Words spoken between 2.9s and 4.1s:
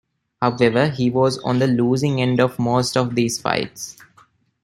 of these fights.